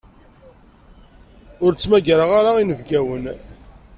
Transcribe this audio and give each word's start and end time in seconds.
Ur 1.65 1.71
ttmagareɣ 1.73 2.31
ara 2.39 2.61
inebgiwen. 2.61 3.25